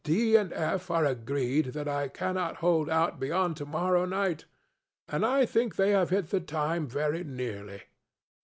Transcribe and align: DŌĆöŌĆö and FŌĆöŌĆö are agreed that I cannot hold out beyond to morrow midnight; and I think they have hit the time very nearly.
DŌĆöŌĆö 0.03 0.39
and 0.41 0.51
FŌĆöŌĆö 0.51 0.91
are 0.97 1.05
agreed 1.05 1.65
that 1.73 1.87
I 1.87 2.07
cannot 2.07 2.55
hold 2.55 2.89
out 2.89 3.19
beyond 3.19 3.55
to 3.57 3.67
morrow 3.67 4.07
midnight; 4.07 4.45
and 5.07 5.23
I 5.23 5.45
think 5.45 5.75
they 5.75 5.91
have 5.91 6.09
hit 6.09 6.31
the 6.31 6.39
time 6.39 6.87
very 6.87 7.23
nearly. 7.23 7.83